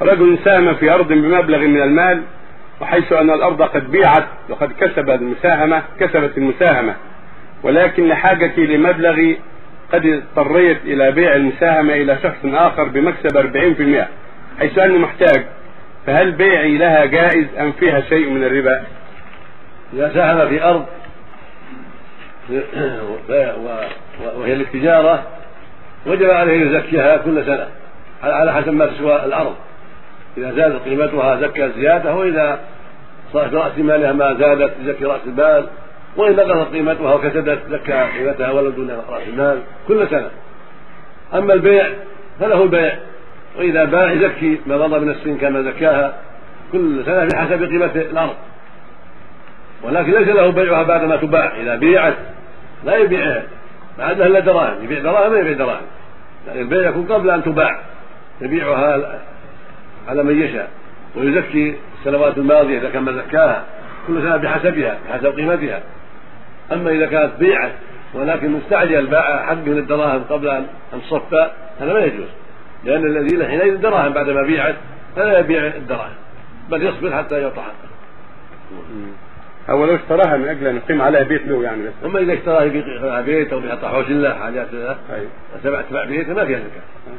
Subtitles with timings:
[0.00, 2.22] رجل ساهم في أرض بمبلغ من المال
[2.80, 6.94] وحيث أن الأرض قد بيعت وقد كسب المساهمة كسبت المساهمة.
[7.62, 9.34] ولكن لحاجتي لمبلغ
[9.92, 14.08] قد اضطريت إلى بيع المساهمة إلى شخص آخر بمكسب 40%
[14.58, 15.44] حيث أني محتاج.
[16.06, 18.82] فهل بيعي لها جائز أم فيها شيء من الربا؟
[19.92, 20.86] إذا ساهم في أرض
[24.36, 25.22] وهي للتجارة
[26.06, 27.66] وجب عليه أن يزكيها كل سنة
[28.22, 29.54] على حسب ما تسوى الأرض.
[30.36, 32.60] إذا زادت قيمتها زكى الزيادة وإذا
[33.32, 35.66] صارت رأس مالها ما زادت زكي رأس المال
[36.16, 40.30] وإن نقصت قيمتها وكسدت زكى قيمتها ولو دون رأس المال كل سنة.
[41.34, 41.86] أما البيع
[42.40, 42.98] فله البيع
[43.58, 46.16] وإذا باع يزكي ما مضى من السن كما زكاها
[46.72, 48.34] كل سنة بحسب قيمة الأرض.
[49.82, 52.14] ولكن ليس له بيعها بعد ما تباع إذا بيعت
[52.84, 53.42] لا يبيعها.
[53.98, 55.86] ما عندها إلا دراهم يبيع دراهم ما يبيع دراهم.
[56.46, 57.80] يعني البيع يكون قبل أن تباع
[58.40, 59.20] يبيعها
[60.08, 60.70] على من يشاء
[61.16, 63.64] ويزكي السنوات الماضية إذا كان ما زكاها
[64.06, 65.82] كل سنة بحسبها بحسب قيمتها.
[66.72, 67.72] أما إذا كانت بيعت
[68.14, 71.50] ولكن مستعجل باع حق من الدراهم قبل أن تصفى
[71.80, 72.28] هذا ما يجوز.
[72.84, 74.74] لأن الذي له حينئذ دراهم بعدما بيعت
[75.16, 76.14] فلا يبيع الدراهم
[76.70, 77.72] بل يصبر حتى يطعم.
[79.70, 81.92] هو لو اشتراها من أجل أن يقيم عليها بيت له يعني بس.
[82.04, 84.96] أما إذا اشتراها بيت أو بيحط حوش له حاجات له
[85.64, 87.14] سبع سبع بيت ما فيها زكاة.